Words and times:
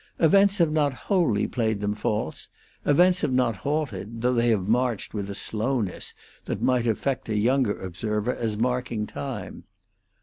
Events 0.17 0.57
have 0.57 0.71
not 0.71 0.93
wholly 0.93 1.45
played 1.47 1.79
them 1.79 1.93
false; 1.93 2.47
events 2.85 3.21
have 3.21 3.31
not 3.31 3.57
halted, 3.57 4.23
though 4.23 4.33
they 4.33 4.47
have 4.47 4.67
marched 4.67 5.13
with 5.13 5.29
a 5.29 5.35
slowness 5.35 6.15
that 6.45 6.59
might 6.59 6.87
affect 6.87 7.29
a 7.29 7.37
younger 7.37 7.79
observer 7.79 8.33
as 8.35 8.57
marking 8.57 9.05
time. 9.05 9.63